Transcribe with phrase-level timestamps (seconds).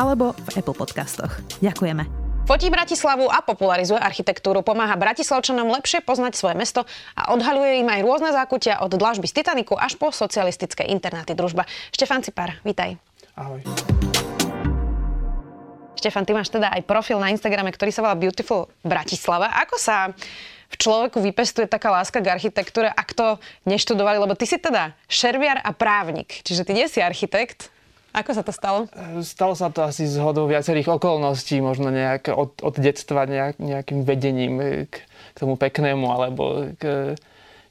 [0.00, 1.44] alebo v Apple Podcastoch.
[1.60, 2.08] Ďakujeme.
[2.48, 8.00] Fotí Bratislavu a popularizuje architektúru, pomáha Bratislavčanom lepšie poznať svoje mesto a odhaľuje im aj
[8.00, 11.68] rôzne zákutia od dlažby z Titaniku až po socialistické internáty družba.
[11.92, 12.96] Štefan Cipar, vítaj.
[13.38, 13.62] Ahoj.
[16.00, 19.52] Štefan, ty máš teda aj profil na Instagrame, ktorý sa volá Beautiful Bratislava.
[19.62, 20.16] Ako sa
[20.72, 23.36] v človeku vypestuje taká láska k architektúre, ak to
[23.68, 24.16] neštudovali?
[24.16, 27.68] Lebo ty si teda šerviar a právnik, čiže ty nie si architekt,
[28.10, 28.78] ako sa to stalo?
[29.22, 34.02] Stalo sa to asi z hodou viacerých okolností, možno nejak od, od detstva nejak, nejakým
[34.02, 34.54] vedením
[34.90, 37.14] k, k tomu peknému alebo k,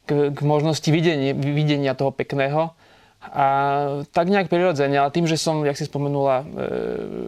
[0.08, 2.72] k, k možnosti videnia, videnia toho pekného.
[3.20, 3.46] A
[4.16, 6.44] tak nejak prirodzene, ale tým, že som, jak si spomenula, e,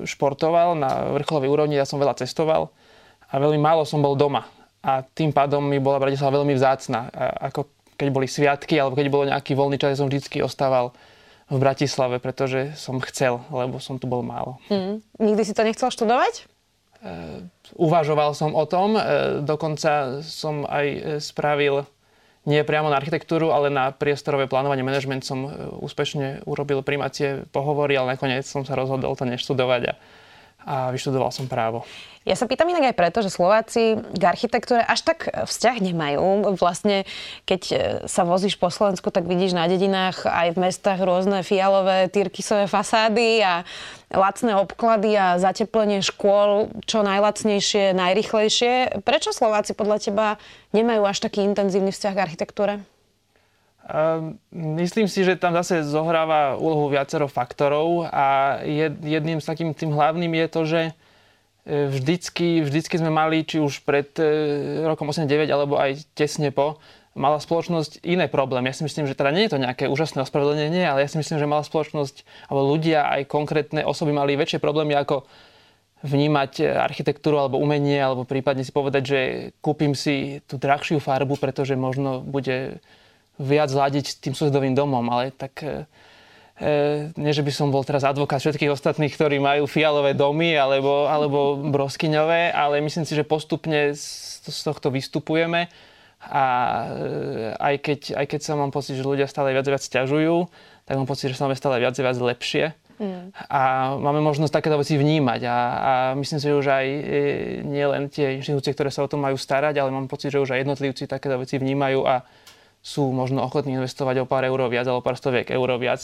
[0.09, 2.73] športoval na vrcholovej úrovni, ja som veľa cestoval
[3.29, 4.49] a veľmi málo som bol doma.
[4.81, 7.13] A tým pádom mi bola Bratislava veľmi vzácna.
[7.13, 7.69] A ako
[8.01, 10.97] keď boli sviatky alebo keď bolo nejaký voľný čas, som vždy ostával
[11.53, 14.57] v Bratislave, pretože som chcel, lebo som tu bol málo.
[14.73, 15.05] Mm.
[15.21, 16.35] Nikdy si to nechcel študovať?
[16.41, 16.45] E,
[17.77, 19.03] uvažoval som o tom, e,
[19.45, 21.85] dokonca som aj e, spravil
[22.49, 25.47] nie priamo na architektúru, ale na priestorové plánovanie, management som
[25.79, 29.95] úspešne urobil primácie pohovory, ale nakoniec som sa rozhodol to neštudovať a
[30.67, 31.83] a vyštudoval som právo.
[32.23, 36.55] Ja sa pýtam inak aj preto, že Slováci k architektúre až tak vzťah nemajú.
[36.55, 37.03] Vlastne,
[37.51, 42.07] keď e, sa vozíš po Slovensku, tak vidíš na dedinách aj v mestách rôzne fialové
[42.07, 43.67] tyrkysové fasády a
[44.15, 49.03] lacné obklady a zateplenie škôl, čo najlacnejšie, najrychlejšie.
[49.03, 50.27] Prečo Slováci podľa teba
[50.71, 52.87] nemajú až taký intenzívny vzťah k architektúre?
[53.83, 54.39] Ehm,
[54.79, 58.63] myslím si, že tam zase zohráva úlohu viacero faktorov a
[59.03, 60.81] jedným z takým tým hlavným je to, že
[61.67, 67.39] vždycky, vždycky sme mali, či už pred e, rokom 89 alebo aj tesne po, mala
[67.39, 68.73] spoločnosť iné problémy.
[68.73, 71.39] Ja si myslím, že teda nie je to nejaké úžasné ospravedlnenie, ale ja si myslím,
[71.39, 75.29] že mala spoločnosť, alebo ľudia, aj konkrétne osoby mali väčšie problémy ako
[76.03, 79.21] vnímať architektúru alebo umenie, alebo prípadne si povedať, že
[79.63, 82.83] kúpim si tú drahšiu farbu, pretože možno bude
[83.39, 85.71] viac zladiť tým susedovým domom, ale tak e, e,
[87.19, 91.59] nie, že by som bol teraz advokát všetkých ostatných, ktorí majú fialové domy alebo, alebo
[91.59, 94.05] broskyňové, ale myslím si, že postupne z,
[94.47, 95.67] z tohto vystupujeme
[96.23, 96.45] a
[96.87, 100.47] e, aj keď, aj keď sa mám pocit, že ľudia stále viac a viac stiažujú,
[100.87, 102.65] tak mám pocit, že sa máme stále viac a viac lepšie.
[103.03, 103.35] Mm.
[103.51, 103.63] A
[103.99, 107.01] máme možnosť takéto veci vnímať a, a myslím si, že už aj e,
[107.67, 110.55] nie len tie inštitúcie, ktoré sa o tom majú starať, ale mám pocit, že už
[110.55, 112.23] aj jednotlivci takéto veci vnímajú a
[112.83, 116.03] sú možno ochotní investovať o pár eur viac alebo pár stoviek eur viac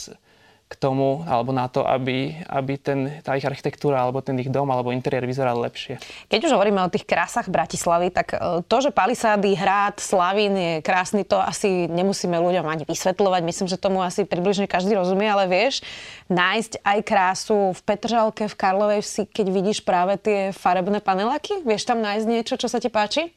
[0.68, 4.68] k tomu, alebo na to, aby, aby ten, tá ich architektúra, alebo ten ich dom,
[4.68, 5.96] alebo interiér vyzeral lepšie.
[6.28, 10.72] Keď už hovoríme o tých krásach Bratislavy, tak e, to, že Palisády, Hrad, Slavín je
[10.84, 13.42] krásny, to asi nemusíme ľuďom ani vysvetľovať.
[13.48, 15.80] Myslím, že tomu asi približne každý rozumie, ale vieš,
[16.28, 21.64] nájsť aj krásu v Petržalke, v Karlovej vsi, keď vidíš práve tie farebné paneláky?
[21.64, 23.32] Vieš tam nájsť niečo, čo sa ti páči?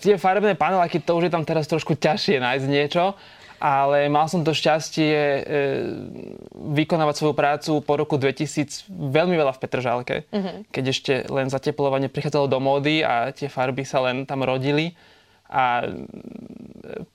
[0.00, 3.12] Tie farebné paneláky, to už je tam teraz trošku ťažšie nájsť niečo,
[3.64, 5.40] ale mal som to šťastie e,
[6.52, 10.68] vykonávať svoju prácu po roku 2000 veľmi veľa v Petržálke, uh-huh.
[10.68, 14.92] keď ešte len zateplovanie prichádzalo do módy a tie farby sa len tam rodili.
[15.48, 15.80] A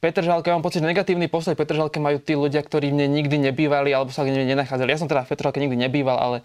[0.01, 4.09] Petržálke, ja mám pocit, negatívny postoj Petržálke majú tí ľudia, ktorí mne nikdy nebývali alebo
[4.09, 4.89] sa nikdy nenachádzali.
[4.89, 6.37] Ja som teda v Petržálke nikdy nebýval, ale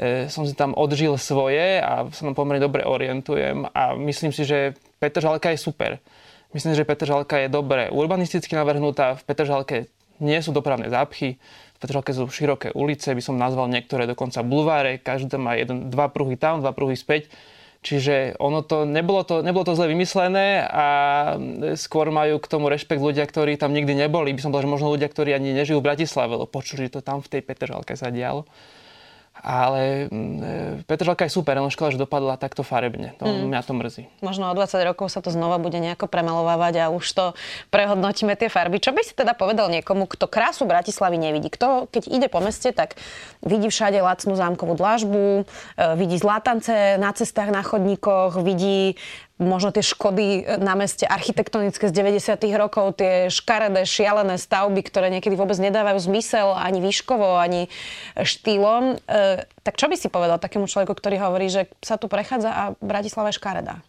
[0.00, 4.48] e, som si tam odžil svoje a sa tam pomerne dobre orientujem a myslím si,
[4.48, 6.00] že Petržalka je super.
[6.56, 9.20] Myslím, že Petržalka je dobre urbanisticky navrhnutá.
[9.20, 9.92] V Petržalke
[10.24, 11.36] nie sú dopravné zápchy.
[11.76, 14.96] V Petržalke sú široké ulice, by som nazval niektoré dokonca bulváre.
[14.96, 17.28] Každá má jeden, dva pruhy tam, dva pruhy späť.
[17.84, 20.86] Čiže ono to, nebolo to, nebolo to zle vymyslené a
[21.76, 24.32] skôr majú k tomu rešpekt ľudia, ktorí tam nikdy neboli.
[24.32, 27.00] By som povedal, že možno ľudia, ktorí ani nežijú v Bratislave, lebo počuli, že to
[27.04, 28.48] tam v tej Petržalke sa dialo.
[29.44, 33.12] Ale mm, e, Petržalka je super, len škoda, že dopadla takto farebne.
[33.20, 33.48] To, mm.
[33.48, 34.02] Mňa to mrzí.
[34.24, 37.24] Možno o 20 rokov sa to znova bude nejako premalovávať a už to
[37.68, 38.80] prehodnotíme tie farby.
[38.80, 41.52] Čo by si teda povedal niekomu, kto krásu Bratislavy nevidí?
[41.52, 42.96] Kto, keď ide po meste, tak
[43.44, 45.44] vidí všade lacnú zámkovú dlažbu, e,
[46.00, 48.96] vidí zlatance na cestách, na chodníkoch, vidí
[49.36, 52.40] možno tie škody na meste architektonické z 90.
[52.56, 57.68] rokov, tie škaredé, šialené stavby, ktoré niekedy vôbec nedávajú zmysel ani výškovo, ani
[58.16, 58.96] štýlom.
[59.04, 62.62] E, tak čo by si povedal takému človeku, ktorý hovorí, že sa tu prechádza a
[62.80, 63.84] Bratislava je škaredá?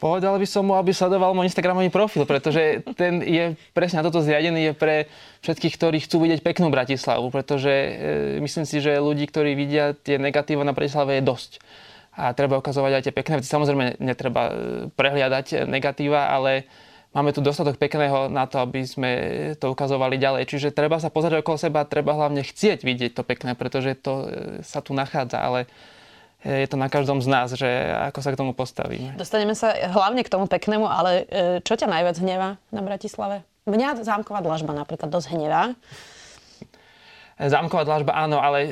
[0.00, 4.24] Povedal by som mu, aby sledoval môj Instagramový profil, pretože ten je presne na toto
[4.24, 4.96] zriadený, je pre
[5.44, 7.90] všetkých, ktorí chcú vidieť peknú Bratislavu, pretože e,
[8.42, 11.52] myslím si, že ľudí, ktorí vidia tie negatíva na Bratislave je dosť
[12.14, 13.50] a treba ukazovať aj tie pekné veci.
[13.50, 14.52] Samozrejme, netreba e,
[14.92, 16.66] prehliadať negatíva, ale
[17.14, 19.10] máme tu dostatok pekného na to, aby sme
[19.62, 20.50] to ukazovali ďalej.
[20.50, 24.26] Čiže treba sa pozrieť okolo seba, treba hlavne chcieť vidieť to pekné, pretože to e,
[24.66, 25.70] sa tu nachádza, ale
[26.42, 27.68] e, je to na každom z nás, že
[28.10, 29.14] ako sa k tomu postavíme.
[29.14, 31.24] Dostaneme sa hlavne k tomu peknému, ale
[31.62, 33.46] čo ťa najviac hnevá na Bratislave?
[33.70, 35.78] Mňa zámková dlažba napríklad dosť hnevá.
[37.40, 38.68] Zámková dlažba áno, ale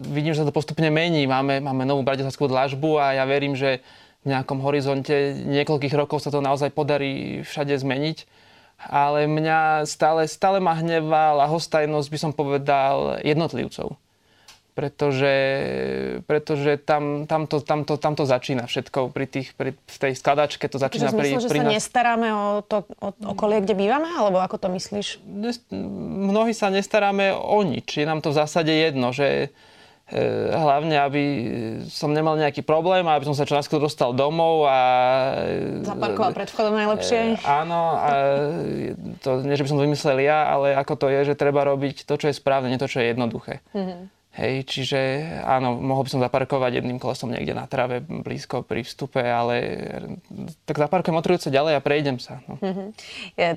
[0.00, 1.28] vidím, že sa to postupne mení.
[1.28, 3.84] Máme, máme novú bratislavskú dlažbu a ja verím, že
[4.24, 8.24] v nejakom horizonte niekoľkých rokov sa to naozaj podarí všade zmeniť.
[8.78, 13.98] Ale mňa stále, stále ma hnevá lahostajnosť, by som povedal, jednotlivcov
[14.78, 15.34] pretože,
[16.30, 19.10] pretože tam, tam, to, tam, to, tam to začína všetko.
[19.10, 21.74] Pri, tých, pri v tej skladačke to začína pri, myslel, pri že nás...
[21.74, 24.06] sa nestaráme o to o okolie, kde bývame?
[24.06, 25.18] Alebo ako to myslíš?
[26.30, 27.98] Mnohí sa nestaráme o nič.
[27.98, 29.50] Je nám to v zásade jedno, že
[30.14, 31.22] e, hlavne, aby
[31.90, 34.78] som nemal nejaký problém aby som sa čo najskôr dostal domov a...
[35.82, 37.34] Zaparkovať pred vchodom najlepšie.
[37.34, 38.10] E, áno, a
[39.26, 42.06] to nie, že by som to vymyslel ja, ale ako to je, že treba robiť
[42.06, 43.58] to, čo je správne, nie to, čo je jednoduché.
[43.74, 44.17] Mm-hmm.
[44.38, 44.98] Hej, čiže
[45.42, 49.58] áno, mohol by som zaparkovať jedným kolesom niekde na trave blízko pri vstupe, ale
[50.62, 52.38] tak zaparkujem motorujúce ďalej a prejdem sa.
[52.46, 52.54] No.
[52.62, 52.88] Mm-hmm.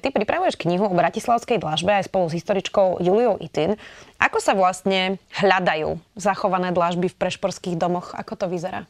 [0.01, 3.77] Ty pripravuješ knihu o bratislavskej dlažbe aj spolu s historičkou Juliou Itin.
[4.17, 8.17] Ako sa vlastne hľadajú zachované dlažby v prešporských domoch?
[8.17, 8.89] Ako to vyzerá?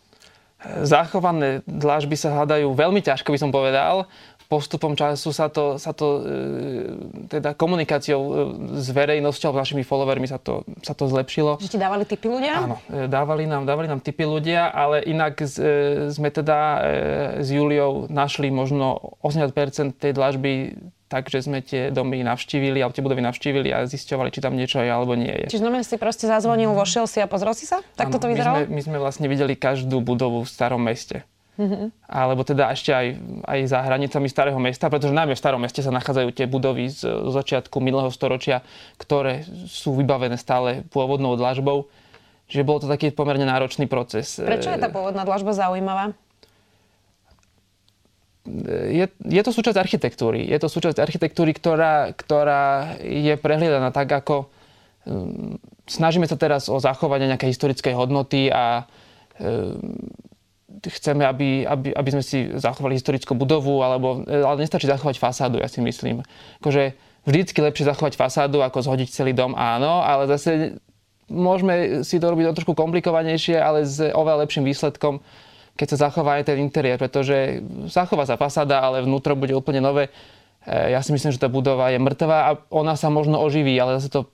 [0.85, 4.05] Zachované dlažby sa hľadajú veľmi ťažko, by som povedal
[4.51, 6.21] postupom času sa to, sa to e,
[7.31, 8.31] teda komunikáciou e,
[8.83, 11.63] s verejnosťou, s našimi followermi sa to, sa to zlepšilo.
[11.63, 12.67] Že ti dávali tipy ľudia?
[12.67, 15.55] Áno, e, dávali nám, dávali nám tipy ľudia, ale inak z,
[16.11, 16.59] sme teda
[17.39, 20.75] s Juliou našli možno 80% tej dlažby
[21.11, 24.87] takže sme tie domy navštívili, alebo tie budovy navštívili a zisťovali, či tam niečo je
[24.87, 25.51] alebo nie je.
[25.51, 27.83] Čiže znamená si proste zazvonil, vošiel si a pozrel si sa?
[27.99, 28.63] Tak toto vyzeralo?
[28.63, 31.27] My sme, my sme vlastne videli každú budovu v starom meste.
[31.61, 32.09] Mm-hmm.
[32.09, 33.07] Alebo teda ešte aj,
[33.45, 37.05] aj za hranicami starého mesta, pretože najmä v starom meste sa nachádzajú tie budovy z,
[37.05, 38.65] z začiatku minulého storočia,
[38.97, 41.85] ktoré sú vybavené stále pôvodnou dlažbou.
[42.49, 44.41] Čiže bol to taký pomerne náročný proces.
[44.41, 46.17] Prečo je tá pôvodná dlažba zaujímavá?
[48.89, 50.49] Je, je to súčasť architektúry.
[50.49, 54.49] Je to súčasť architektúry, ktorá, ktorá je prehliadaná tak, ako
[55.05, 58.89] um, snažíme sa teraz o zachovanie nejakej historickej hodnoty a
[59.37, 59.77] um,
[60.87, 65.69] chceme, aby, aby, aby sme si zachovali historickú budovu, alebo, ale nestačí zachovať fasádu, ja
[65.69, 66.25] si myslím.
[66.63, 70.81] Akože vždycky lepšie zachovať fasádu, ako zhodiť celý dom, áno, ale zase
[71.29, 75.21] môžeme si to robiť o trošku komplikovanejšie, ale s oveľa lepším výsledkom,
[75.79, 80.11] keď sa zachová aj ten interiér, pretože zachová sa fasáda, ale vnútro bude úplne nové.
[80.67, 83.97] E, ja si myslím, že tá budova je mŕtvá a ona sa možno oživí, ale
[83.97, 84.27] zase to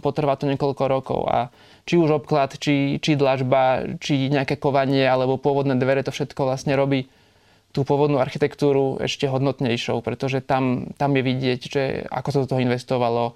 [0.00, 1.20] potrvá to niekoľko rokov.
[1.28, 1.52] A
[1.84, 6.72] či už obklad, či, či dlažba, či nejaké kovanie alebo pôvodné dvere, to všetko vlastne
[6.78, 7.10] robí
[7.72, 11.82] tú pôvodnú architektúru ešte hodnotnejšou, pretože tam, tam je vidieť, že
[12.12, 13.32] ako sa do toho investovalo,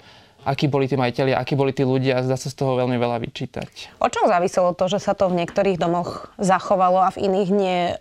[0.46, 3.18] akí boli tí majiteľi, akí boli tí ľudia a zdá sa z toho veľmi veľa
[3.18, 3.98] vyčítať.
[3.98, 7.78] O čom záviselo to, že sa to v niektorých domoch zachovalo a v iných nie?
[7.90, 7.94] E,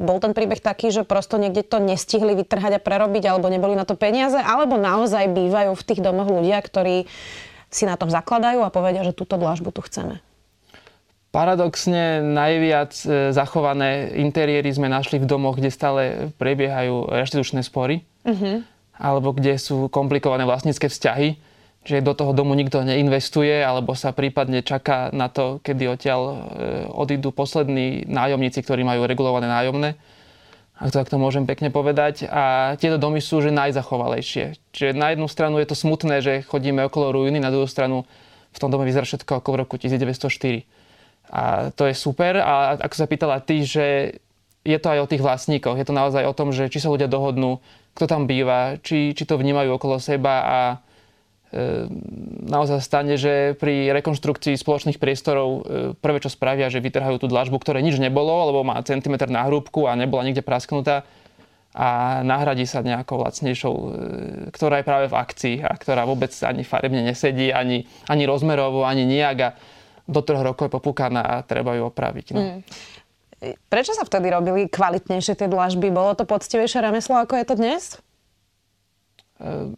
[0.00, 3.84] bol ten príbeh taký, že prosto niekde to nestihli vytrhať a prerobiť alebo neboli na
[3.84, 7.04] to peniaze, alebo naozaj bývajú v tých domoch ľudia, ktorí
[7.70, 10.18] si na tom zakladajú a povedia, že túto dlažbu tu chceme.
[11.30, 16.02] Paradoxne najviac e, zachované interiéry sme našli v domoch, kde stále
[16.42, 18.66] prebiehajú reštitučné spory, uh-huh.
[18.98, 21.38] alebo kde sú komplikované vlastnícke vzťahy,
[21.86, 26.34] že do toho domu nikto neinvestuje, alebo sa prípadne čaká na to, kedy odtiaľ e,
[26.90, 29.94] odídu poslední nájomníci, ktorí majú regulované nájomné
[30.80, 32.24] ak to takto môžem pekne povedať.
[32.24, 34.56] A tieto domy sú že najzachovalejšie.
[34.72, 38.08] Čiže na jednu stranu je to smutné, že chodíme okolo ruiny, na druhú stranu
[38.50, 40.64] v tom dome vyzerá všetko ako v roku 1904.
[41.30, 42.40] A to je super.
[42.40, 44.18] A ako sa pýtala ty, že
[44.64, 45.76] je to aj o tých vlastníkoch.
[45.76, 47.60] Je to naozaj o tom, že či sa ľudia dohodnú,
[47.94, 50.58] kto tam býva, či, či to vnímajú okolo seba a
[52.46, 55.62] naozaj stane, že pri rekonštrukcii spoločných priestorov ehm,
[55.98, 59.90] prvé, čo spravia, že vytrhajú tú dlažbu, ktoré nič nebolo, lebo má centimetr na hrúbku
[59.90, 61.02] a nebola nikde prasknutá
[61.70, 63.90] a nahradí sa nejakou lacnejšou, ehm,
[64.54, 69.02] ktorá je práve v akcii a ktorá vôbec ani farebne nesedí, ani, ani rozmerovo, ani
[69.02, 69.50] nijak a
[70.06, 72.26] do troch rokov je popúkaná a treba ju opraviť.
[72.34, 72.40] No.
[72.42, 72.62] Mm.
[73.72, 75.88] Prečo sa vtedy robili kvalitnejšie tie dlažby?
[75.90, 77.82] Bolo to poctivejšie remeslo, ako je to dnes?
[79.42, 79.74] Ehm,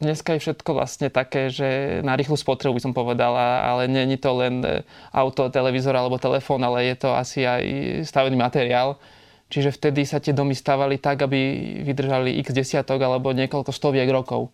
[0.00, 4.30] dneska je všetko vlastne také, že na rýchlu spotrebu by som povedala, ale je to
[4.36, 7.62] len e, auto, televízor alebo telefón, ale je to asi aj
[8.04, 9.00] stavebný materiál.
[9.46, 11.38] Čiže vtedy sa tie domy stavali tak, aby
[11.86, 14.50] vydržali x desiatok alebo niekoľko stoviek rokov.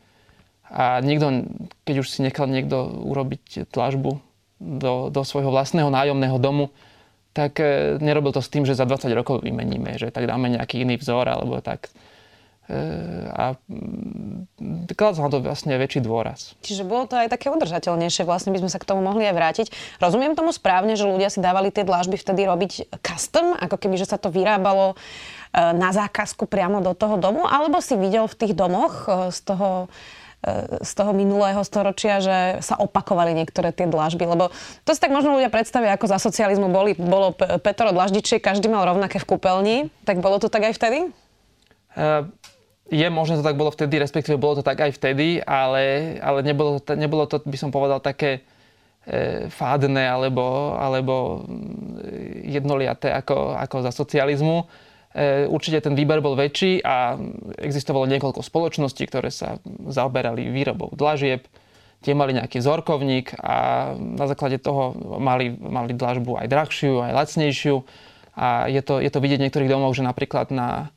[0.69, 1.49] A niekto,
[1.85, 4.21] keď už si nechal niekto urobiť tlažbu
[4.61, 6.71] do, do svojho vlastného nájomného domu,
[7.33, 10.85] tak e, nerobil to s tým, že za 20 rokov vymeníme, že tak dáme nejaký
[10.85, 11.89] iný vzor alebo tak.
[12.71, 12.79] E,
[13.35, 16.55] a mm, kladol sa na to vlastne väčší dôraz.
[16.63, 19.67] Čiže bolo to aj také udržateľnejšie, vlastne by sme sa k tomu mohli aj vrátiť.
[19.99, 24.15] Rozumiem tomu správne, že ľudia si dávali tie dlážby vtedy robiť custom, ako keby, že
[24.15, 24.97] sa to vyrábalo e,
[25.59, 29.91] na zákazku priamo do toho domu, alebo si videl v tých domoch z toho
[30.83, 34.51] z toho minulého storočia, že sa opakovali niektoré tie dlažby, lebo
[34.83, 38.83] to si tak možno ľudia predstavia, ako za socializmu boli, bolo Petro dlaždičie, každý mal
[38.83, 41.15] rovnaké v kúpeľni, tak bolo to tak aj vtedy?
[41.95, 42.27] Uh,
[42.93, 46.77] je možné, to tak bolo vtedy, respektíve bolo to tak aj vtedy, ale, ale nebolo,
[46.77, 48.45] to, nebolo to, by som povedal, také
[49.09, 54.69] e, fádne alebo, alebo mm, jednoliaté ako, ako za socializmu.
[55.17, 57.17] E, určite ten výber bol väčší a
[57.57, 59.57] existovalo niekoľko spoločností, ktoré sa
[59.89, 61.49] zaoberali výrobou dlažieb.
[62.05, 67.77] Tie mali nejaký vzorkovník a na základe toho mali, mali dlažbu aj drahšiu, aj lacnejšiu.
[68.37, 70.93] A je to, je to vidieť v niektorých domoch, že napríklad na,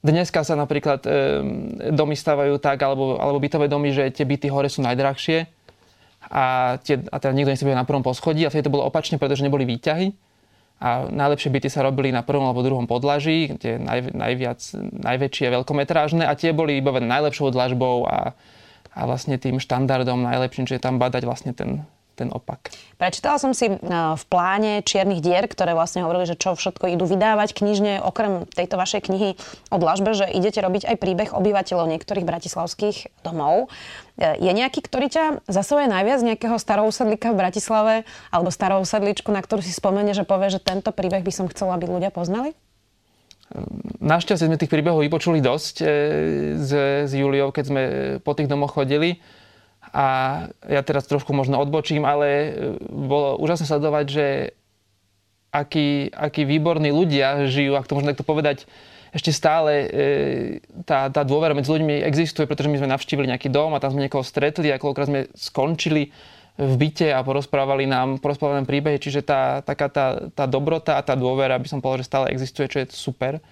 [0.00, 1.10] Dneska sa napríklad e,
[1.92, 5.44] domy stavajú tak, alebo, alebo bytové domy, že tie byty hore sú najdrahšie
[6.32, 8.44] a, tie, a teda nikto nechce byť na prvom poschodí.
[8.44, 10.16] A vtedy to bolo opačne, pretože neboli výťahy.
[10.80, 14.60] A najlepšie byty sa robili na prvom alebo druhom podlaží, tie naj, najviac,
[15.04, 16.24] najväčšie veľkometrážne.
[16.24, 18.32] A tie boli vybavené najlepšou dlažbou a,
[18.96, 21.84] a vlastne tým štandardom najlepším, čiže tam badať vlastne ten,
[22.20, 22.68] ten opak.
[23.00, 27.08] Prečítala som si e, v pláne Čiernych dier, ktoré vlastne hovorili, že čo všetko idú
[27.08, 29.28] vydávať knižne, okrem tejto vašej knihy
[29.72, 33.72] o dlažbe, že idete robiť aj príbeh obyvateľov niektorých bratislavských domov.
[34.20, 37.94] E, je nejaký, ktorý ťa zasahuje najviac nejakého starousedlíka v Bratislave
[38.28, 41.88] alebo starousedličku, na ktorú si spomenie, že povie, že tento príbeh by som chcela, aby
[41.88, 42.52] ľudia poznali?
[43.98, 45.84] Našťastie sme tých príbehov vypočuli dosť e,
[46.54, 46.70] s,
[47.08, 47.82] s Juliou, keď sme
[48.22, 49.18] po tých domoch chodili.
[49.90, 50.06] A
[50.68, 52.50] ja teraz trošku možno odbočím, ale e,
[52.84, 54.26] bolo úžasné sledovať, že
[55.50, 58.70] akí, akí výborní ľudia žijú, ak to možno takto povedať,
[59.10, 59.86] ešte stále e,
[60.86, 64.06] tá, tá dôvera medzi ľuďmi existuje, pretože my sme navštívili nejaký dom a tam sme
[64.06, 66.14] niekoho stretli a koľkokrát sme skončili
[66.60, 71.02] v byte a porozprávali nám, porozprávali nám príbehy, čiže tá, taká tá, tá dobrota a
[71.02, 73.42] tá dôvera by som povedal, že stále existuje, čo je super.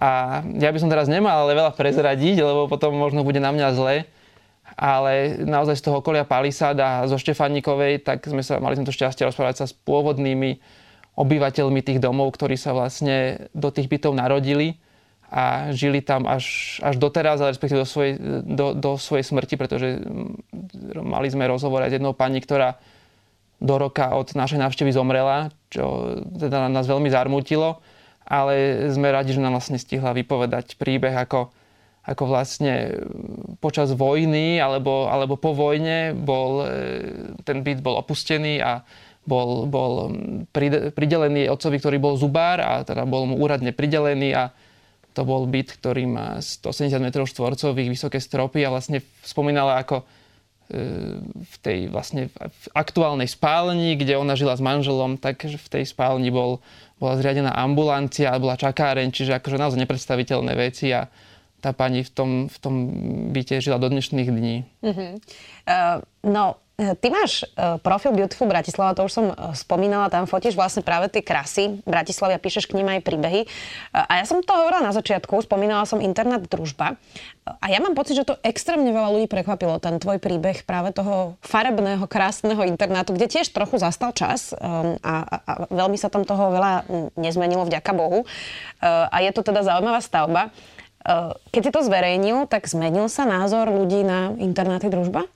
[0.00, 3.68] A ja by som teraz nemal ale veľa prezradiť, lebo potom možno bude na mňa
[3.76, 4.08] zle,
[4.76, 8.94] ale naozaj z toho okolia Palisad a zo Štefánikovej, tak sme sa, mali sme to
[8.94, 10.60] šťastie rozprávať sa s pôvodnými
[11.18, 14.78] obyvateľmi tých domov, ktorí sa vlastne do tých bytov narodili
[15.30, 20.02] a žili tam až, až doteraz, ale respektíve do svojej, do, do svojej smrti, pretože
[20.02, 22.82] mm, mali sme rozhovor aj s jednou pani, ktorá
[23.60, 27.78] do roka od našej návštevy zomrela, čo teda nás veľmi zarmútilo,
[28.24, 31.52] ale sme radi, že nám vlastne stihla vypovedať príbeh, ako,
[32.00, 32.96] ako vlastne
[33.60, 36.68] počas vojny alebo, alebo po vojne bol, e,
[37.44, 38.80] ten byt bol opustený a
[39.28, 40.08] bol, bol
[40.96, 44.44] pridelený otcovi, ktorý bol zubár a teda bol mu úradne pridelený a
[45.12, 50.04] to bol byt, ktorý má 170 m štvorcových, vysoké stropy a vlastne spomínala ako e,
[51.20, 56.32] v tej vlastne v aktuálnej spálni, kde ona žila s manželom, tak v tej spálni
[56.32, 56.64] bol,
[56.96, 61.10] bola zriadená ambulancia, bola čakáreň, čiže akože naozaj nepredstaviteľné veci a
[61.60, 62.74] tá pani v tom, v tom
[63.30, 64.56] byte žila do dnešných dní.
[64.82, 70.56] Uh, no, Ty máš e, profil Beautiful Bratislava, to už som e, spomínala, tam fotíš
[70.56, 73.44] vlastne práve tie krasy Bratislavy a píšeš k nim aj príbehy.
[73.44, 73.48] E,
[73.92, 76.96] a ja som to hovorila na začiatku, spomínala som internet družba.
[77.44, 81.36] A ja mám pocit, že to extrémne veľa ľudí prekvapilo, ten tvoj príbeh práve toho
[81.44, 86.48] farebného, krásneho internátu, kde tiež trochu zastal čas a, a, a veľmi sa tam toho
[86.54, 86.86] veľa
[87.18, 88.24] nezmenilo, vďaka Bohu.
[88.84, 90.54] A je to teda zaujímavá stavba.
[91.50, 95.26] Keď si to zverejnil, tak zmenil sa názor ľudí na internáty družba?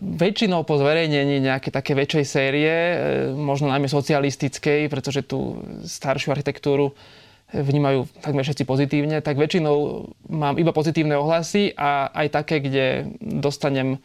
[0.00, 2.96] väčšinou po zverejnení nejaké také väčšej série, e,
[3.36, 6.96] možno najmä socialistickej, pretože tú staršiu architektúru
[7.52, 13.98] vnímajú takmer všetci pozitívne, tak väčšinou mám iba pozitívne ohlasy a aj také, kde dostanem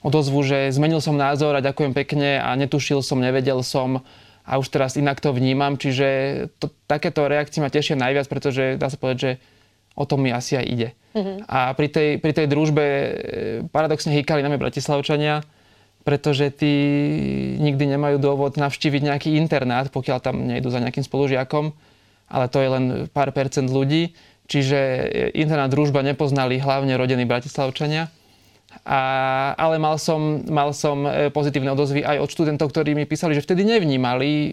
[0.00, 4.00] odozvu, že zmenil som názor a ďakujem pekne a netušil som, nevedel som
[4.46, 5.74] a už teraz inak to vnímam.
[5.74, 6.06] Čiže
[6.60, 9.32] to, takéto reakcie ma tešia najviac, pretože dá sa povedať, že
[9.94, 10.88] o tom mi asi aj ide.
[11.14, 11.38] Uh-huh.
[11.46, 13.10] A pri tej, pri tej družbe e,
[13.70, 15.46] paradoxne hýkali nami Bratislavčania,
[16.04, 16.74] pretože tí
[17.62, 21.72] nikdy nemajú dôvod navštíviť nejaký internát, pokiaľ tam nejdu za nejakým spolužiakom,
[22.28, 24.12] ale to je len pár percent ľudí.
[24.44, 24.76] Čiže
[25.32, 28.12] internát družba nepoznali hlavne rodení Bratislavčania.
[28.84, 29.00] A,
[29.56, 33.40] ale mal som, mal som e, pozitívne odozvy aj od študentov, ktorí mi písali, že
[33.40, 34.48] vtedy nevnímali e,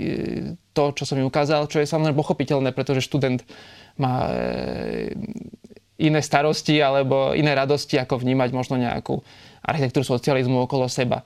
[0.71, 3.43] to, čo som im ukázal, čo je samozrejme pochopiteľné, pretože študent
[3.99, 5.11] má e,
[6.01, 9.21] iné starosti alebo iné radosti, ako vnímať možno nejakú
[9.61, 11.21] architektúru socializmu okolo seba.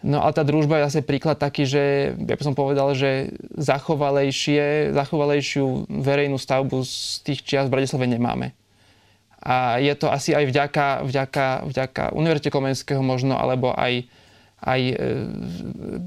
[0.00, 4.96] No a tá družba je zase príklad taký, že ja by som povedal, že zachovalejšie,
[4.96, 8.56] zachovalejšiu verejnú stavbu z tých čias v Bratislave nemáme.
[9.40, 14.08] A je to asi aj vďaka, vďaka, vďaka Univerzite Komenského možno, alebo aj,
[14.60, 14.94] aj e,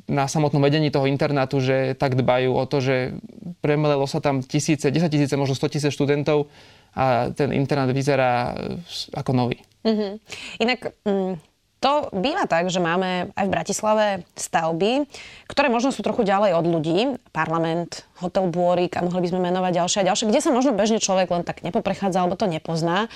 [0.10, 3.18] na samotnom vedení toho internátu, že tak dbajú o to, že
[3.66, 6.48] premelelo sa tam tisíce, 10 tisíce, možno 100 tisíc študentov
[6.94, 8.54] a ten internát vyzerá
[9.14, 9.58] ako nový.
[9.84, 10.12] Mm-hmm.
[10.62, 10.80] Inak...
[11.04, 14.06] Mm to býva tak, že máme aj v Bratislave
[14.40, 15.04] stavby,
[15.52, 17.20] ktoré možno sú trochu ďalej od ľudí.
[17.36, 21.03] Parlament, hotel Bôrik a mohli by sme menovať ďalšie a ďalšie, kde sa možno bežne
[21.03, 23.12] človek len tak nepoprechádzal, alebo to nepozná.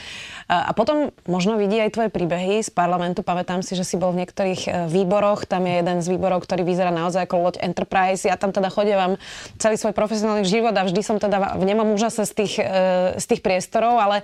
[0.51, 3.23] A potom možno vidí aj tvoje príbehy z parlamentu.
[3.23, 5.47] Pamätám si, že si bol v niektorých e, výboroch.
[5.47, 8.27] Tam je jeden z výborov, ktorý vyzerá naozaj ako loď Enterprise.
[8.27, 9.15] Ja tam teda chodievam
[9.59, 13.25] celý svoj profesionálny život a vždy som teda v nemom úžase z tých, e, z
[13.27, 14.23] tých priestorov, ale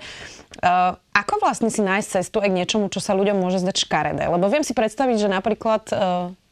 [1.14, 4.24] ako vlastne si nájsť cestu aj k niečomu, čo sa ľuďom môže zdať škaredé?
[4.26, 5.86] Lebo viem si predstaviť, že napríklad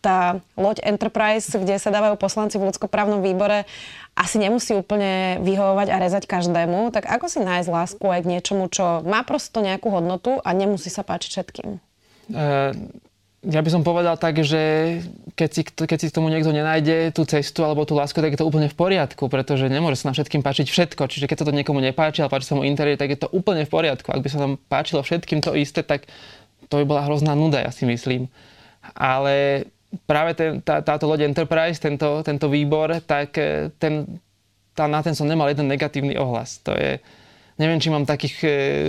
[0.02, 3.64] tá loď Enterprise, kde sa dávajú poslanci v ľudskoprávnom výbore,
[4.12, 6.92] asi nemusí úplne vyhovovať a rezať každému.
[6.92, 10.92] Tak ako si nájsť lásku aj k niečomu, čo má prosto nejakú hodnotu a nemusí
[10.92, 11.68] sa páčiť všetkým?
[12.32, 12.76] Uh,
[13.42, 14.62] ja by som povedal tak, že
[15.34, 18.38] keď si, keď si k tomu niekto nenájde tú cestu alebo tú lásku, tak je
[18.38, 21.02] to úplne v poriadku, pretože nemôže sa nám všetkým páčiť všetko.
[21.10, 23.66] Čiže keď sa to niekomu nepáči, ale páči sa mu interiér, tak je to úplne
[23.66, 24.14] v poriadku.
[24.14, 26.06] Ak by sa nám páčilo všetkým to isté, tak
[26.70, 28.30] to by bola hrozná nuda, ja si myslím.
[28.94, 29.66] Ale
[30.08, 34.06] práve ten, tá, táto loď Enterprise, tento, tento výbor, tak eh, ten,
[34.72, 36.60] tá, na ten som nemal jeden negatívny ohlas.
[36.64, 37.00] To je,
[37.60, 38.48] neviem, či mám takých e,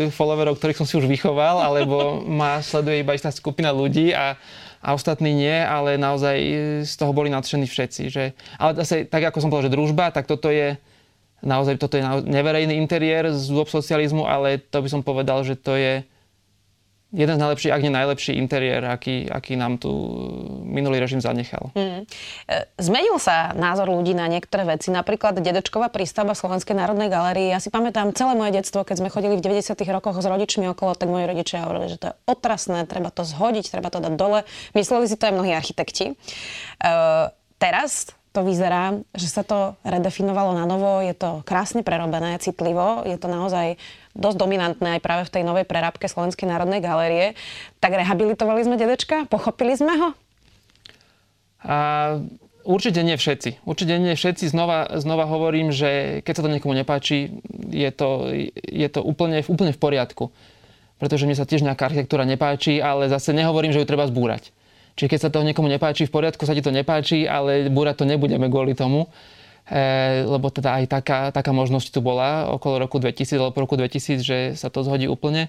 [0.09, 4.39] followerov, ktorých som si už vychoval, alebo ma sleduje iba istá skupina ľudí a,
[4.79, 6.53] a ostatní nie, ale naozaj e,
[6.87, 8.03] z toho boli nadšení všetci.
[8.07, 8.23] Že,
[8.55, 10.79] ale zase, tak ako som povedal, že družba, tak toto je
[11.43, 16.07] naozaj toto je neverejný interiér z socializmu, ale to by som povedal, že to je
[17.13, 19.93] jeden z najlepších, ak nie najlepší interiér, aký, aký nám tu
[20.65, 21.69] minulý režim zanechal.
[21.77, 22.09] Hmm.
[22.81, 27.53] Zmenil sa názor ľudí na niektoré veci, napríklad dedečková prístavba Slovenskej národnej galérii.
[27.53, 29.77] Ja si pamätám celé moje detstvo, keď sme chodili v 90.
[29.93, 33.69] rokoch s rodičmi okolo, tak moji rodičia hovorili, že to je otrasné, treba to zhodiť,
[33.69, 34.41] treba to dať dole.
[34.73, 36.17] Mysleli si to aj mnohí architekti.
[36.81, 37.29] Uh,
[37.61, 43.13] teraz to vyzerá, že sa to redefinovalo na novo, je to krásne prerobené, citlivo, je
[43.21, 43.77] to naozaj
[44.13, 47.33] dosť dominantné aj práve v tej novej prerábke Slovenskej národnej galérie.
[47.81, 49.25] Tak rehabilitovali sme dedečka?
[49.29, 50.09] Pochopili sme ho?
[51.65, 51.77] A,
[52.61, 53.65] určite nie všetci.
[53.65, 54.45] Určite nie všetci.
[54.53, 57.41] Znova, znova hovorím, že keď sa to niekomu nepáči,
[57.73, 60.29] je to, je to úplne, úplne v poriadku.
[61.01, 64.53] Pretože mne sa tiež nejaká architektúra nepáči, ale zase nehovorím, že ju treba zbúrať.
[64.93, 68.05] Čiže keď sa to niekomu nepáči, v poriadku sa ti to nepáči, ale búrať to
[68.05, 69.09] nebudeme kvôli tomu.
[69.63, 69.83] E,
[70.27, 74.37] lebo teda aj taká, taká možnosť tu bola okolo roku 2000 alebo roku 2000, že
[74.59, 75.47] sa to zhodí úplne.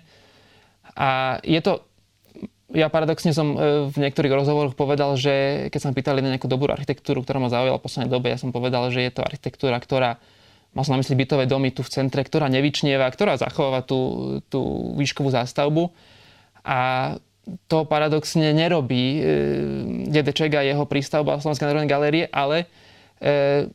[0.95, 1.83] A je to,
[2.71, 6.71] ja paradoxne som e, v niektorých rozhovoroch povedal, že keď sa pýtali na nejakú dobrú
[6.71, 10.23] architektúru, ktorá ma zaujala v poslednej dobe, ja som povedal, že je to architektúra, ktorá
[10.75, 14.95] mal som na mysli bytové domy tu v centre, ktorá nevyčnieva, ktorá zachováva tú, tú
[14.99, 15.95] výškovú zástavbu.
[16.67, 17.15] A
[17.71, 19.21] to paradoxne nerobí e,
[20.11, 22.67] Dedeček a jeho prístavba Slovenskej národnej galérie, ale
[23.23, 23.71] e,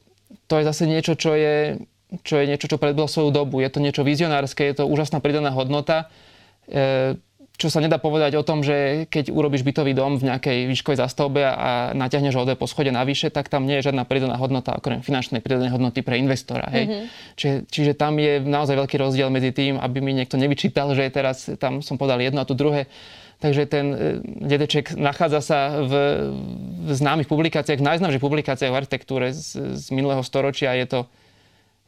[0.49, 1.77] to je zase niečo, čo je,
[2.25, 3.61] čo je niečo, čo predbilo svoju dobu.
[3.61, 6.09] Je to niečo vizionárske, je to úžasná pridaná hodnota,
[6.65, 7.21] e,
[7.59, 11.43] čo sa nedá povedať o tom, že keď urobíš bytový dom v nejakej výškovej zastavbe
[11.43, 15.43] a natiahneš ho po schode navyše, tak tam nie je žiadna pridaná hodnota, okrem finančnej
[15.43, 16.71] pridanej hodnoty pre investora.
[16.71, 16.87] Hej.
[16.87, 17.05] Mm-hmm.
[17.35, 21.51] Čiže, čiže tam je naozaj veľký rozdiel medzi tým, aby mi niekto nevyčítal, že teraz
[21.59, 22.87] tam som podal jedno a tu druhé
[23.39, 25.93] Takže ten e, dedeček nachádza sa v,
[26.83, 30.75] v známych publikáciách, v najznámejších publikáciách v architektúre z, z minulého storočia.
[30.75, 30.99] Je to,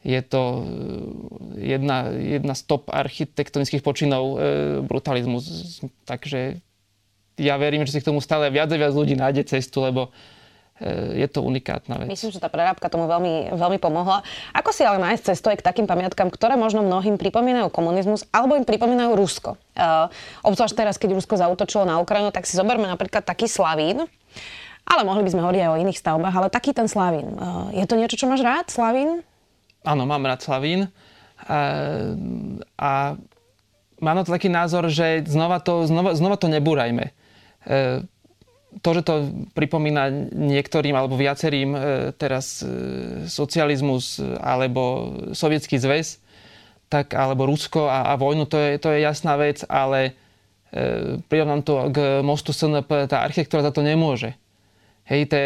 [0.00, 5.44] je to e, jedna, jedna z top architektonických počinov e, brutalizmu.
[6.08, 6.56] Takže
[7.36, 10.08] ja verím, že si k tomu stále viac a viac ľudí nájde cestu, lebo
[11.14, 12.10] je to unikátna vec.
[12.10, 14.26] Myslím, že tá prerábka tomu veľmi, veľmi pomohla.
[14.50, 18.58] Ako si ale nájsť cestu aj k takým pamiatkám, ktoré možno mnohým pripomínajú komunizmus alebo
[18.58, 19.54] im pripomínajú Rusko?
[19.78, 20.10] Uh,
[20.42, 24.10] obzvlášť teraz, keď Rusko zautočilo na Ukrajinu, tak si zoberme napríklad taký Slavín,
[24.82, 27.30] ale mohli by sme hovoriť aj o iných stavbách, ale taký ten Slavín.
[27.38, 29.22] Uh, je to niečo, čo máš rád, Slavín?
[29.86, 30.90] Áno, mám rád Slavín.
[31.46, 32.18] Uh,
[32.74, 33.14] a
[34.02, 37.14] mám na to taký názor, že znova to, znova, znova to nebúrajme.
[37.62, 38.02] Uh,
[38.80, 39.14] to, že to
[39.52, 41.76] pripomína niektorým alebo viacerým
[42.16, 42.64] teraz
[43.28, 46.22] socializmus alebo sovietský zväz,
[46.92, 50.12] tak, alebo Rusko a, a vojnu, to je, to je jasná vec, ale
[50.68, 54.36] e, prirovnám to k mostu SNP, tá architektúra za to nemôže.
[55.08, 55.42] Hej, te,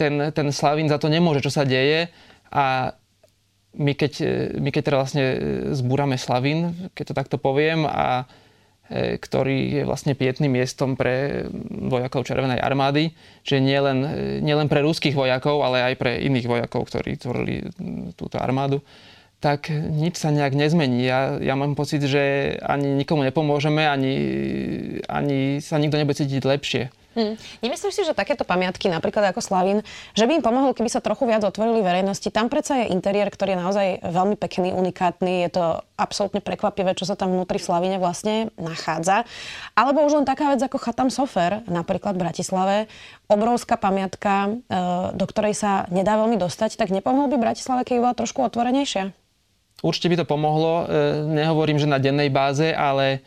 [0.00, 2.08] ten, ten Slavín za to nemôže, čo sa deje
[2.48, 2.96] a
[3.76, 4.12] my keď,
[4.58, 5.24] my keď teda vlastne
[5.76, 8.39] zbúrame Slavín, keď to takto poviem, a e,
[8.90, 13.14] ktorý je vlastne pietným miestom pre vojakov Červenej armády,
[13.46, 13.98] čiže nielen,
[14.42, 17.70] nielen pre ruských vojakov, ale aj pre iných vojakov, ktorí tvorili
[18.18, 18.82] túto armádu,
[19.40, 21.06] tak nič sa nejak nezmení.
[21.06, 24.14] Ja, ja mám pocit, že ani nikomu nepomôžeme, ani,
[25.08, 26.82] ani sa nikto nebude cítiť lepšie.
[27.10, 27.34] Hmm.
[27.58, 29.82] Nemyslíš si, že takéto pamiatky, napríklad ako Slavín,
[30.14, 32.30] že by im pomohlo, keby sa trochu viac otvorili verejnosti?
[32.30, 35.42] Tam predsa je interiér, ktorý je naozaj veľmi pekný, unikátny.
[35.42, 35.64] Je to
[35.98, 39.26] absolútne prekvapivé, čo sa tam vnútri v Slavíne vlastne nachádza.
[39.74, 42.76] Alebo už len taká vec ako Chatam Sofer, napríklad v Bratislave,
[43.26, 44.50] obrovská pamiatka, e,
[45.18, 49.10] do ktorej sa nedá veľmi dostať, tak nepomohol by Bratislave, keď bola trošku otvorenejšia?
[49.82, 50.86] Určite by to pomohlo.
[50.86, 53.24] E, nehovorím, že na dennej báze, ale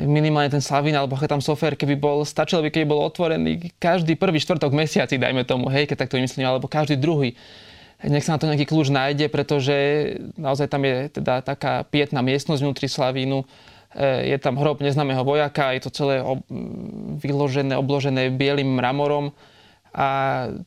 [0.00, 4.40] minimálne ten Slavín alebo tam software, keby bol, stačilo by, keby bol otvorený každý prvý
[4.40, 7.36] štvrtok mesiaci, dajme tomu, hej, keď takto vymyslím, alebo každý druhý.
[8.02, 9.76] Nech sa na to nejaký kľúč nájde, pretože
[10.34, 13.44] naozaj tam je teda taká pietná miestnosť vnútri Slavínu,
[13.94, 16.18] e, je tam hrob neznámeho vojaka, je to celé
[17.22, 19.30] vyložené, obložené bielým mramorom
[19.92, 20.06] a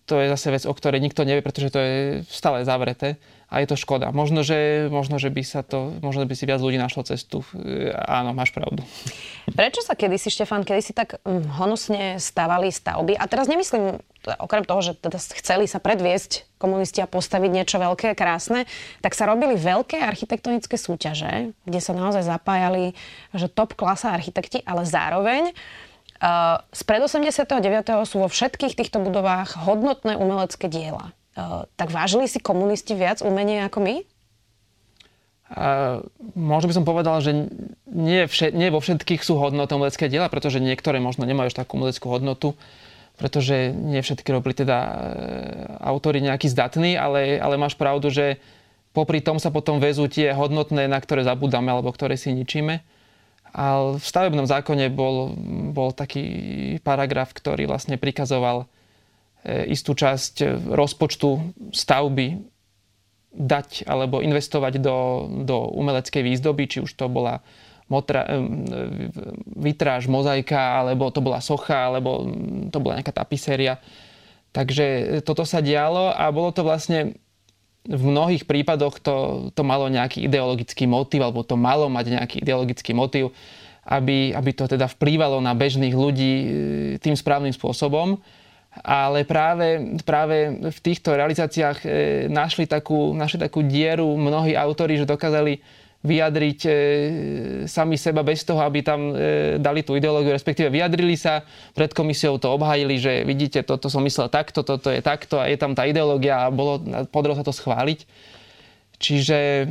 [0.05, 1.95] to je zase vec, o ktorej nikto nevie, pretože to je
[2.29, 3.17] stále zavreté
[3.49, 4.09] a je to škoda.
[4.09, 7.45] Možno že, možno, že by sa to, možno by si viac ľudí našlo cestu.
[8.05, 8.81] Áno, máš pravdu.
[9.53, 13.13] Prečo sa kedysi, Štefan, kedysi tak mm, honosne stavali stavby?
[13.17, 14.01] A teraz nemyslím,
[14.41, 18.65] okrem toho, že teda chceli sa predviesť komunisti a postaviť niečo veľké, krásne,
[19.05, 22.97] tak sa robili veľké architektonické súťaže, kde sa naozaj zapájali,
[23.37, 25.53] že top klasa architekti, ale zároveň
[26.73, 27.61] spred 89.
[28.09, 31.13] sú vo všetkých týchto budovách hodnotné umelecké diela.
[31.35, 33.95] Eh, tak vážili si komunisti viac umenie ako my?
[35.45, 36.01] Uh,
[36.33, 37.53] možno by som povedal, že
[37.85, 42.09] nie, vše, nie vo všetkých sú hodnotné umelecké diela, pretože niektoré možno nemajú takú umeleckú
[42.09, 42.57] hodnotu,
[43.21, 44.91] pretože nie všetky robili teda uh,
[45.85, 48.41] autory nejaký zdatný, ale, ale máš pravdu, že
[48.89, 52.81] popri tom sa potom vezú tie hodnotné, na ktoré zabudáme alebo ktoré si ničíme.
[53.55, 55.31] A v stavebnom zákone bol,
[55.71, 56.27] bol taký
[56.83, 58.67] paragraf, ktorý vlastne prikazoval
[59.45, 62.41] E, istú časť rozpočtu stavby
[63.29, 67.45] dať alebo investovať do, do umeleckej výzdoby, či už to bola
[67.85, 68.41] motra, e,
[69.53, 72.25] vitráž, mozaika, alebo to bola socha, alebo
[72.73, 73.77] to bola nejaká tapiséria.
[74.49, 77.13] Takže toto sa dialo a bolo to vlastne
[77.85, 79.15] v mnohých prípadoch to,
[79.53, 83.29] to malo nejaký ideologický motiv, alebo to malo mať nejaký ideologický motiv,
[83.85, 86.47] aby, aby to teda vplývalo na bežných ľudí e,
[86.97, 88.17] tým správnym spôsobom.
[88.75, 91.87] Ale práve, práve v týchto realizáciách e,
[92.27, 95.61] našli, takú, našli takú dieru mnohí autori, že dokázali
[96.05, 96.71] vyjadriť e,
[97.65, 101.41] sami seba bez toho, aby tam e, dali tú ideológiu, respektíve vyjadrili sa,
[101.73, 105.57] pred komisiou to obhajili, že vidíte, toto som myslel takto, toto je takto a je
[105.57, 108.05] tam tá ideológia a bolo, podarilo sa to schváliť.
[109.01, 109.65] Čiže e,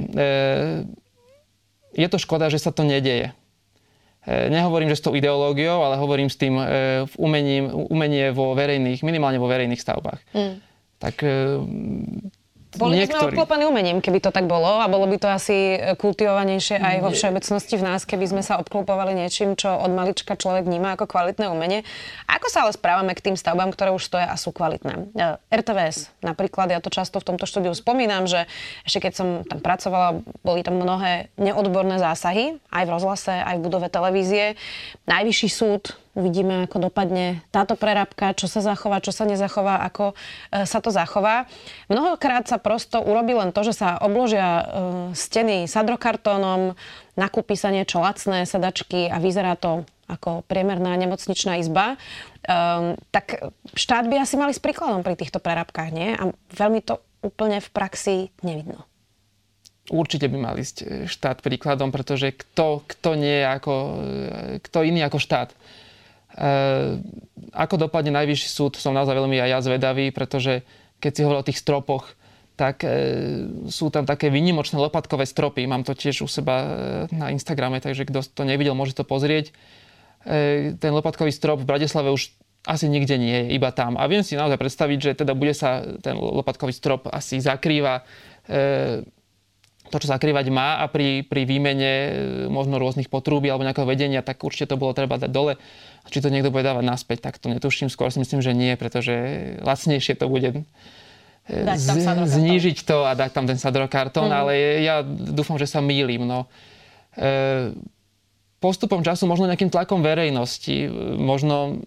[1.95, 3.33] je to škoda, že sa to nedeje.
[4.27, 6.65] E, nehovorím, že s tou ideológiou, ale hovorím s tým e,
[7.05, 10.21] v umením, umenie vo verejných, minimálne vo verejných stavbách.
[10.33, 10.55] Mm.
[10.99, 11.33] Tak e,
[12.77, 16.79] boli by sme obklopení umením, keby to tak bolo a bolo by to asi kultivovanejšie
[16.79, 20.95] aj vo všeobecnosti v nás, keby sme sa obklopovali niečím, čo od malička človek vníma
[20.99, 21.87] ako kvalitné umenie.
[22.31, 25.15] Ako sa ale správame k tým stavbám, ktoré už stoja a sú kvalitné?
[25.49, 28.47] RTVS napríklad, ja to často v tomto štúdiu spomínam, že
[28.85, 33.65] ešte keď som tam pracovala, boli tam mnohé neodborné zásahy, aj v rozhlase, aj v
[33.65, 34.59] budove televízie.
[35.09, 40.63] Najvyšší súd Uvidíme, ako dopadne táto prerábka, čo sa zachová, čo sa nezachová, ako e,
[40.63, 41.51] sa to zachová.
[41.91, 44.65] Mnohokrát sa prosto urobí len to, že sa obložia e,
[45.19, 46.79] steny sadrokartónom,
[47.19, 51.97] nakúpi sa niečo lacné, sedačky a vyzerá to ako priemerná nemocničná izba,
[52.45, 53.41] um, tak
[53.73, 56.13] štát by asi mali s príkladom pri týchto prerábkach, nie?
[56.13, 58.85] A veľmi to úplne v praxi nevidno.
[59.89, 63.75] Určite by mal ísť štát príkladom, pretože kto, kto nie ako,
[64.61, 65.57] kto iný ako štát
[67.55, 70.67] ako dopadne najvyšší súd, som naozaj veľmi aj ja zvedavý, pretože
[70.99, 72.19] keď si hovoril o tých stropoch,
[72.55, 72.91] tak e,
[73.67, 75.67] sú tam také výnimočné lopatkové stropy.
[75.67, 76.67] Mám to tiež u seba e,
[77.15, 79.51] na Instagrame, takže kto to nevidel, môže to pozrieť.
[80.23, 82.31] E, ten lopatkový strop v Bratislave už
[82.65, 83.99] asi nikde nie je, iba tam.
[83.99, 88.07] A viem si naozaj predstaviť, že teda bude sa ten lopatkový strop asi zakrýva.
[88.47, 89.03] E,
[89.93, 92.11] to, čo zakrývať má a pri, pri výmene e,
[92.49, 95.61] možno rôznych potrúby alebo nejakého vedenia, tak určite to bolo treba dať dole.
[96.05, 97.93] A či to niekto bude dávať naspäť, tak to netuším.
[97.93, 99.15] Skôr si myslím, že nie, pretože
[99.61, 100.65] lacnejšie to bude
[101.45, 101.89] tam z,
[102.41, 104.37] znížiť to a dať tam ten sadrokartón, mm.
[104.37, 106.25] ale ja dúfam, že sa mýlim.
[106.25, 106.49] No.
[107.13, 107.77] E,
[108.65, 110.89] postupom času, možno nejakým tlakom verejnosti,
[111.21, 111.85] možno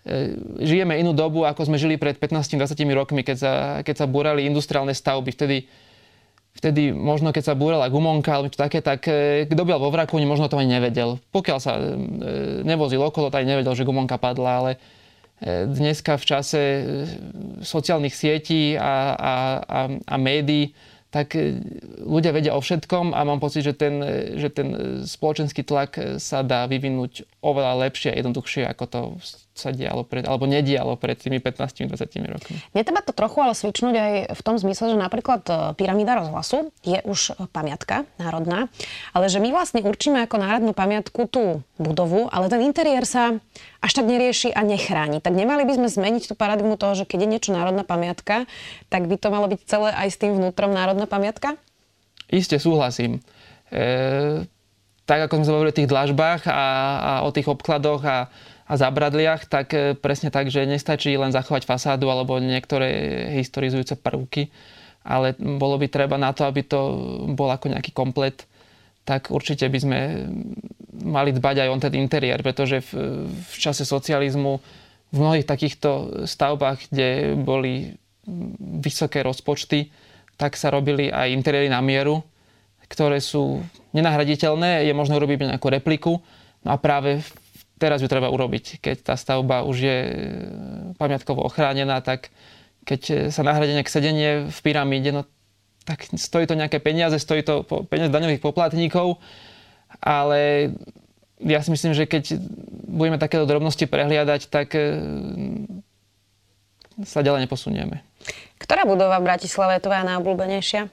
[0.00, 0.32] e,
[0.64, 2.56] žijeme inú dobu, ako sme žili pred 15-20
[2.96, 3.52] rokmi, keď sa,
[3.84, 5.28] keď sa búrali industriálne stavby.
[5.36, 5.68] Vtedy
[6.56, 10.16] vtedy možno keď sa búrala gumonka alebo čo také, tak e, kto byl vo vraku,
[10.24, 11.20] možno to ani nevedel.
[11.30, 11.84] Pokiaľ sa e,
[12.64, 14.72] nevozil okolo, tak nevedel, že gumonka padla, ale
[15.38, 16.60] e, dneska v čase
[17.60, 20.72] sociálnych sietí a, a, a, a médií
[21.06, 21.32] tak
[22.02, 24.04] ľudia vedia o všetkom a mám pocit, že ten,
[24.36, 29.00] že ten spoločenský tlak sa dá vyvinúť oveľa lepšie a jednoduchšie, ako to
[29.56, 31.96] sa dialo pred, alebo nedialo pred tými 15-20
[32.28, 32.56] rokmi.
[32.76, 37.00] Netreba to trochu ale svičnúť aj v tom zmysle, že napríklad e, pyramída rozhlasu je
[37.08, 38.68] už pamiatka národná,
[39.16, 43.40] ale že my vlastne určíme ako národnú pamiatku tú budovu, ale ten interiér sa
[43.80, 45.24] až tak nerieši a nechráni.
[45.24, 48.44] Tak nemali by sme zmeniť tú paradigmu toho, že keď je niečo národná pamiatka,
[48.92, 51.56] tak by to malo byť celé aj s tým vnútrom národná pamiatka?
[52.28, 53.24] Isté súhlasím.
[53.72, 54.44] E,
[55.06, 56.64] tak ako sme sa bavili o tých dlažbách a,
[56.98, 58.26] a o tých obkladoch a
[58.66, 62.90] a zabradliach, tak e, presne tak, že nestačí len zachovať fasádu alebo niektoré
[63.38, 64.50] historizujúce prvky,
[65.06, 66.80] ale bolo by treba na to, aby to
[67.38, 68.42] bol ako nejaký komplet,
[69.06, 69.98] tak určite by sme
[70.98, 74.58] mali dbať aj o ten interiér, pretože v, v čase socializmu
[75.14, 77.94] v mnohých takýchto stavbách, kde boli
[78.82, 79.94] vysoké rozpočty,
[80.34, 82.26] tak sa robili aj interiéry na mieru,
[82.90, 83.62] ktoré sú
[83.94, 86.18] nenahraditeľné, je možné urobiť nejakú repliku.
[86.66, 87.22] No a práve
[87.76, 88.80] teraz ju treba urobiť.
[88.80, 90.12] Keď tá stavba už je e,
[90.96, 92.32] pamiatkovo ochránená, tak
[92.88, 95.22] keď e, sa nahradí nejaké sedenie v pyramíde, no
[95.86, 99.22] tak stojí to nejaké peniaze, stojí to peniaze daňových poplatníkov,
[100.02, 100.72] ale
[101.38, 102.40] ja si myslím, že keď
[102.90, 104.82] budeme takéto drobnosti prehliadať, tak e,
[107.04, 108.00] sa ďalej neposunieme.
[108.56, 110.88] Ktorá budova v Bratislave je tvoja najobľúbenejšia?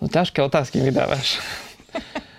[0.00, 1.42] No, ťažké otázky mi dávaš.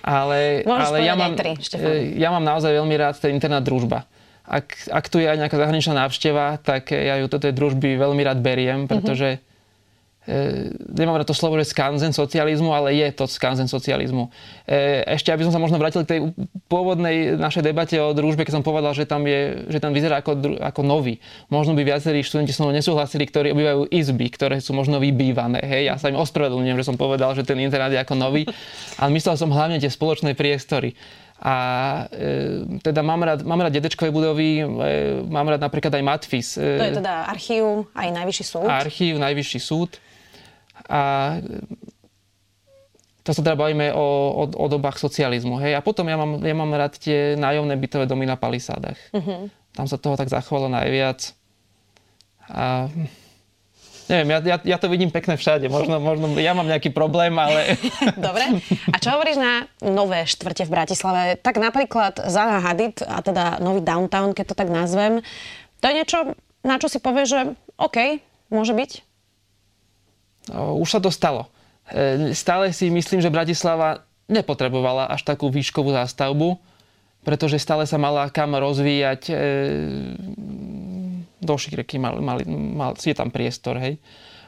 [0.00, 4.08] Ale, ale ja, mám, tri, e, ja mám naozaj veľmi rád ten internet družba.
[4.46, 8.22] Ak, ak tu je aj nejaká zahraničná návšteva, tak ja ju do tej družby veľmi
[8.22, 9.54] rád beriem, pretože mm-hmm
[10.26, 14.28] e, nemám to slovo, že skanzen socializmu, ale je to skanzen socializmu.
[14.66, 16.20] E, ešte, aby som sa možno vrátil k tej
[16.66, 20.58] pôvodnej našej debate o družbe, keď som povedal, že tam, je, že tam vyzerá ako,
[20.60, 21.22] ako nový.
[21.48, 25.62] Možno by viacerí študenti so nesúhlasili, ktorí obývajú izby, ktoré sú možno vybývané.
[25.62, 28.44] Hej, ja sa im ospravedlňujem, že som povedal, že ten internát je ako nový,
[29.00, 30.98] ale myslel som hlavne tie spoločné priestory.
[31.36, 31.56] A
[32.08, 34.64] e, teda mám rád, mám rád dedečkové budovy, e,
[35.28, 36.56] mám rád napríklad aj Matfis.
[36.56, 38.64] E, to je teda archív, aj najvyšší súd.
[38.64, 40.00] Archív, najvyšší súd.
[40.86, 41.00] A
[43.26, 44.06] to sa teda bavíme o,
[44.38, 45.58] o, o dobách socializmu.
[45.58, 45.74] Hej?
[45.74, 48.94] A potom ja mám, ja mám rád tie nájomné bytové domy na palisádach.
[49.10, 49.50] Uh-huh.
[49.74, 51.34] Tam sa toho tak zachovalo najviac.
[52.46, 52.86] A
[54.06, 55.66] neviem, ja, ja, ja to vidím pekné všade.
[55.66, 57.74] Možno, možno ja mám nejaký problém, ale...
[58.30, 58.62] Dobre.
[58.94, 61.22] A čo hovoríš na nové štvrte v Bratislave?
[61.42, 65.18] Tak napríklad Zaha Hadid, a teda nový downtown, keď to tak nazvem,
[65.82, 66.18] to je niečo,
[66.62, 68.22] na čo si povie, že OK,
[68.54, 69.05] môže byť?
[70.52, 71.50] Už sa to stalo.
[71.90, 76.58] E, stále si myslím, že Bratislava nepotrebovala až takú výškovú zástavbu,
[77.22, 79.34] pretože stále sa mala kam rozvíjať e,
[81.42, 83.98] do šíreky, mal, mal, mal, je tam priestor, hej.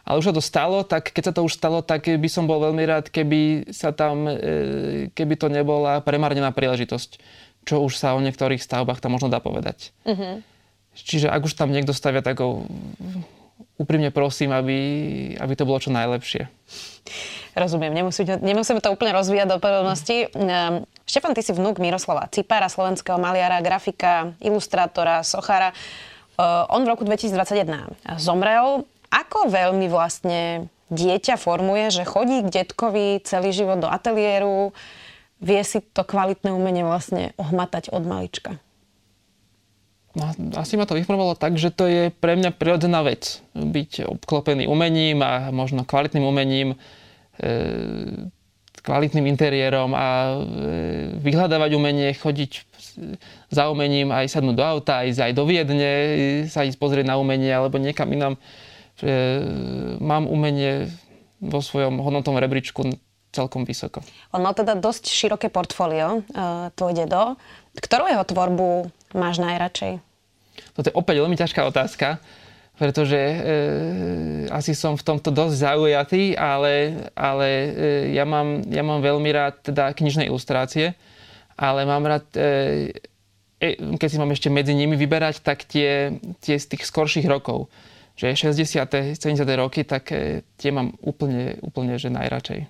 [0.08, 2.64] Ale už sa to stalo, tak keď sa to už stalo, tak by som bol
[2.64, 7.10] veľmi rád, keby sa tam, e, keby to nebola premarnená príležitosť,
[7.68, 9.92] čo už sa o niektorých stavbách tam možno dá povedať.
[10.08, 10.40] Uh-huh.
[10.96, 12.40] Čiže ak už tam niekto stavia, tak
[13.78, 14.78] úprimne prosím, aby,
[15.38, 16.50] aby to bolo čo najlepšie.
[17.54, 20.30] Rozumiem, nemusíme, nemusíme to úplne rozvíjať do podrobností.
[20.34, 25.72] Ehm, Štefan, ty si vnúk Miroslava Cipara, slovenského maliara, grafika, ilustrátora, sochára.
[25.72, 28.84] Ehm, on v roku 2021 zomrel.
[29.08, 34.76] Ako veľmi vlastne dieťa formuje, že chodí k detkovi celý život do ateliéru,
[35.40, 38.58] vie si to kvalitné umenie vlastne ohmatať od malička?
[40.18, 43.38] No, asi ma to vyformovalo tak, že to je pre mňa prirodzená vec.
[43.54, 46.74] Byť obklopený umením a možno kvalitným umením,
[47.38, 48.26] e,
[48.82, 50.36] kvalitným interiérom a e,
[51.22, 52.66] vyhľadávať umenie, chodiť
[53.54, 55.92] za umením, aj sadnúť do auta, ísť aj do Viedne,
[56.50, 58.34] sa ísť pozrieť na umenie alebo niekam inám.
[58.98, 59.10] E,
[60.02, 60.90] mám umenie
[61.38, 62.90] vo svojom hodnotom rebríčku
[63.30, 64.02] celkom vysoko.
[64.34, 66.26] On mal teda dosť široké portfólio,
[66.74, 67.38] tvoj dedo.
[67.78, 70.07] Ktorú jeho tvorbu máš najradšej?
[70.78, 72.22] Toto je opäť veľmi ťažká otázka,
[72.78, 73.36] pretože e,
[74.54, 77.68] asi som v tomto dosť zaujatý, ale, ale e,
[78.14, 80.94] ja, mám, ja mám veľmi rád teda knižné ilustrácie,
[81.58, 82.94] ale mám rád, e,
[83.58, 87.66] e, keď si mám ešte medzi nimi vyberať, tak tie, tie z tých skorších rokov,
[88.14, 89.18] že 60.
[89.18, 89.18] 70.
[89.58, 92.60] roky, tak e, tie mám úplne, úplne že najradšej.
[92.62, 92.66] E,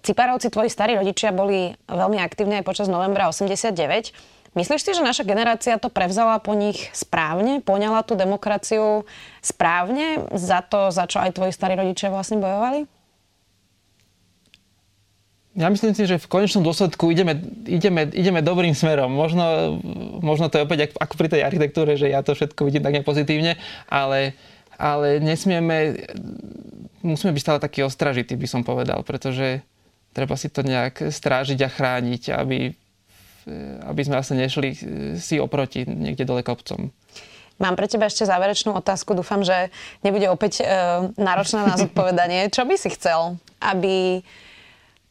[0.00, 4.32] Ciparovci, tvoji starí rodičia, boli veľmi aktívni aj počas novembra 89.
[4.52, 7.64] Myslíš si, že naša generácia to prevzala po nich správne?
[7.64, 9.08] Poňala tú demokraciu
[9.40, 12.84] správne za to, za čo aj tvoji starí rodičia vlastne bojovali?
[15.52, 17.36] Ja myslím si, že v konečnom dôsledku ideme,
[17.68, 19.12] ideme, ideme dobrým smerom.
[19.12, 19.76] Možno,
[20.20, 23.60] možno to je opäť ako pri tej architektúre, že ja to všetko vidím tak nepozitívne,
[23.88, 24.36] ale,
[24.80, 26.08] ale nesmieme,
[27.04, 29.60] musíme byť stále taký ostražitý, by som povedal, pretože
[30.16, 32.72] treba si to nejak strážiť a chrániť, aby
[33.86, 34.76] aby sme asi nešli e,
[35.18, 36.90] si oproti niekde dole kopcom.
[37.62, 39.14] Mám pre teba ešte záverečnú otázku.
[39.14, 39.70] Dúfam, že
[40.02, 40.66] nebude opäť e,
[41.14, 42.48] náročná na zodpovedanie.
[42.54, 44.26] Čo by si chcel, aby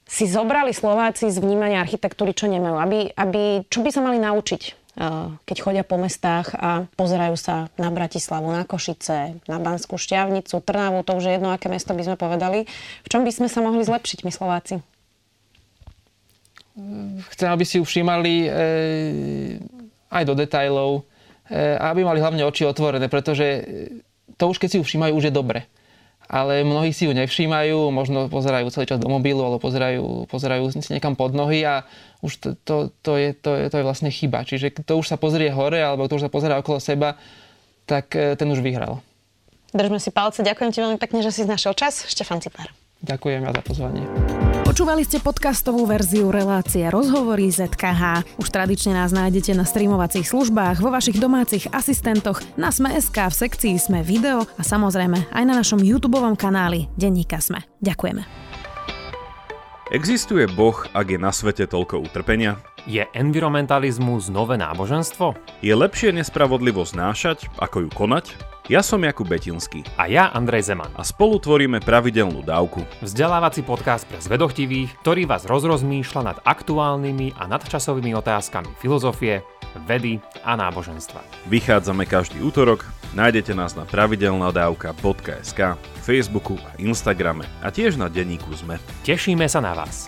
[0.03, 2.75] si zobrali Slováci z vnímania architektúry, čo nemajú?
[2.75, 4.71] Aby, aby, čo by sa mali naučiť, e,
[5.47, 11.07] keď chodia po mestách a pozerajú sa na Bratislavu, na Košice, na Banskú Šťavnicu, Trnavu,
[11.07, 12.67] to už je jedno, aké mesto by sme povedali.
[13.05, 14.83] V čom by sme sa mohli zlepšiť, my Slováci?
[17.35, 18.49] Chcem, aby si ju všímali e,
[20.07, 21.03] aj do detajlov
[21.51, 23.63] e, a aby mali hlavne oči otvorené, pretože
[24.39, 25.67] to už keď si ju všímajú, už je dobre.
[26.31, 30.95] Ale mnohí si ju nevšímajú, možno pozerajú celý čas do mobilu, alebo pozerajú, pozerajú si
[30.95, 31.83] niekam pod nohy a
[32.23, 34.47] už to, to, to, je, to, je, to je vlastne chyba.
[34.47, 37.19] Čiže kto už sa pozrie hore, alebo kto už sa pozerá okolo seba,
[37.83, 39.03] tak e, ten už vyhral.
[39.75, 40.39] Držme si palce.
[40.39, 42.07] Ďakujem ti veľmi pekne, že si znašiel čas.
[42.07, 42.71] Štefan Cipár.
[43.03, 44.03] Ďakujem za pozvanie.
[44.71, 48.23] Počúvali ste podcastovú verziu relácie Rozhovory ZKH.
[48.39, 53.75] Už tradične nás nájdete na streamovacích službách, vo vašich domácich asistentoch, na Sme.sk, v sekcii
[53.75, 57.67] Sme video a samozrejme aj na našom YouTube kanáli Denníka Sme.
[57.83, 58.23] Ďakujeme.
[59.91, 62.55] Existuje Boh, ak je na svete toľko utrpenia?
[62.87, 65.35] Je environmentalizmus nové náboženstvo?
[65.59, 68.25] Je lepšie nespravodlivosť nášať, ako ju konať?
[68.71, 69.83] Ja som Jakub Betinský.
[69.99, 70.95] A ja Andrej Zeman.
[70.95, 72.87] A spolu tvoríme pravidelnú dávku.
[73.03, 79.43] Vzdelávací podcast pre zvedochtivých, ktorý vás rozrozmýšľa nad aktuálnymi a nadčasovými otázkami filozofie,
[79.83, 81.19] vedy a náboženstva.
[81.51, 85.59] Vychádzame každý útorok, nájdete nás na pravidelnadavka.sk,
[86.07, 88.79] Facebooku a Instagrame a tiež na denníku ZME.
[89.03, 90.07] Tešíme sa na vás.